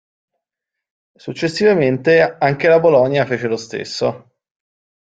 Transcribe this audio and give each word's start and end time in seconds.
Successivamente 1.15 2.21
anche 2.23 2.67
la 2.67 2.79
Polonia 2.79 3.27
fece 3.27 3.47
lo 3.47 3.55
stesso. 3.55 4.33